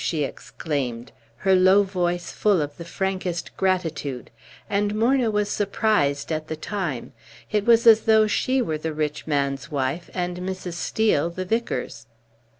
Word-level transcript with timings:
she 0.03 0.23
exclaimed, 0.23 1.11
her 1.45 1.53
low 1.53 1.83
voice 1.83 2.31
full 2.31 2.59
of 2.59 2.75
the 2.77 2.83
frankest 2.83 3.55
gratitude; 3.55 4.31
and 4.67 4.95
Morna 4.95 5.29
was 5.29 5.47
surprised 5.47 6.31
at 6.31 6.47
the 6.47 6.55
time; 6.55 7.13
it 7.51 7.67
was 7.67 7.85
as 7.85 8.01
though 8.01 8.25
she 8.25 8.63
were 8.63 8.79
the 8.79 8.93
rich 8.95 9.27
man's 9.27 9.69
wife, 9.71 10.09
and 10.15 10.37
Mrs. 10.37 10.73
Steel 10.73 11.29
the 11.29 11.45
vicar's. 11.45 12.07